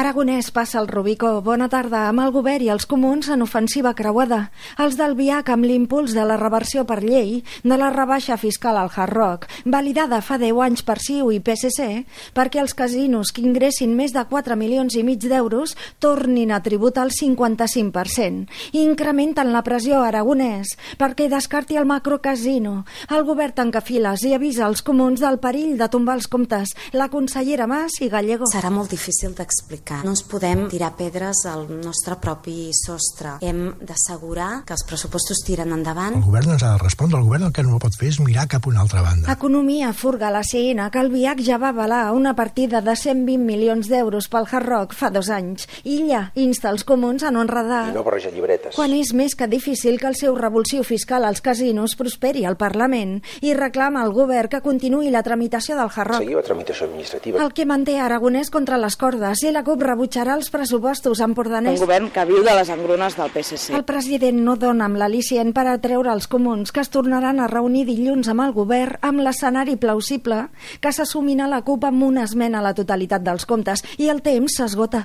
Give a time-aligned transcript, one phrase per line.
[0.00, 1.42] Aragonès passa el Rubicó.
[1.44, 2.06] Bona tarda.
[2.08, 4.38] Amb el govern i els comuns en ofensiva creuada.
[4.80, 8.88] Els del Viac amb l'impuls de la reversió per llei de la rebaixa fiscal al
[8.88, 13.92] Hard Rock, validada fa 10 anys per CiU i PSC, perquè els casinos que ingressin
[13.98, 18.48] més de 4 milions i mig d'euros tornin a tributar el 55%.
[18.80, 22.86] Incrementen la pressió a Aragonès perquè descarti el macrocasino.
[23.12, 26.72] El govern tanca files i avisa als comuns del perill de tombar els comptes.
[26.96, 28.48] La consellera Mas i Gallego.
[28.48, 30.04] Serà molt difícil d'explicar explicar.
[30.04, 33.36] No ens podem tirar pedres al nostre propi sostre.
[33.42, 36.16] Hem d'assegurar que els pressupostos tiren endavant.
[36.16, 37.18] El govern ens ha de respondre.
[37.18, 39.30] El govern el que no pot fer és mirar cap a una altra banda.
[39.32, 43.88] Economia furga la CINA, que el VIAC ja va avalar una partida de 120 milions
[43.90, 45.66] d'euros pel Hard Rock fa dos anys.
[45.84, 47.88] Illa insta els comuns a no enredar.
[47.90, 48.76] I no barrejar llibretes.
[48.76, 53.20] Quan és més que difícil que el seu revulsiu fiscal als casinos prosperi al Parlament
[53.40, 56.24] i reclama al govern que continuï la tramitació del Hard Rock.
[56.24, 57.42] Seguir la tramitació administrativa.
[57.42, 61.80] El que manté Aragonès contra les cordes i la CUP rebutjarà els pressupostos empordaners.
[61.80, 63.74] Un govern que viu de les engrunes del PSC.
[63.76, 67.86] El president no dona amb l'al·licient per atreure els comuns que es tornaran a reunir
[67.88, 70.48] dilluns amb el govern amb l'escenari plausible
[70.80, 74.22] que s'assumin a la CUP amb una esmena a la totalitat dels comptes i el
[74.26, 74.98] temps s'esgota.